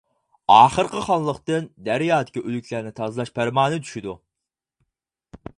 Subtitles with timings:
[0.53, 4.19] ئاخىرى خانلىقتىن دەريادىكى ئۆلۈكلەرنى تازىلاش پەرمانى چۈشىدۇ.